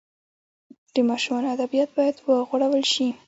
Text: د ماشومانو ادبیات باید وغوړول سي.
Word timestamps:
د 0.93 0.95
ماشومانو 1.09 1.51
ادبیات 1.55 1.89
باید 1.97 2.15
وغوړول 2.19 2.83
سي. 2.93 3.07